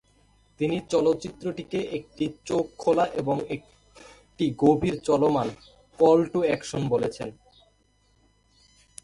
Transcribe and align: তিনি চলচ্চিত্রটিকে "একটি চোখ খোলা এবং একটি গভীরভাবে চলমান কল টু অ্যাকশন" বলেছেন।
তিনি 0.59 0.77
চলচ্চিত্রটিকে 0.89 1.79
"একটি 1.91 2.25
চোখ 2.45 2.65
খোলা 2.77 3.05
এবং 3.15 3.35
একটি 3.49 4.45
গভীরভাবে 4.59 5.05
চলমান 5.07 5.47
কল 5.99 6.19
টু 6.33 6.39
অ্যাকশন" 6.39 6.81
বলেছেন। 6.89 7.29